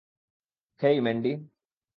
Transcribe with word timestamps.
হেই, 0.81 0.97
Mandy? 1.01 1.31